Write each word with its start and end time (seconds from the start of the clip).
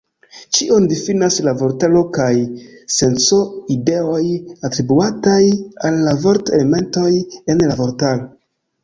Ĉion 0.57 0.85
difinas 0.91 1.35
la 1.47 1.51
vortaro 1.57 1.99
kaj 2.17 2.29
la 2.37 2.63
senco-ideoj 2.95 4.23
atribuataj 4.71 5.37
al 5.91 6.01
la 6.09 6.17
vort-elementoj 6.25 7.07
en 7.57 7.63
la 7.69 7.77
vortaro. 7.85 8.27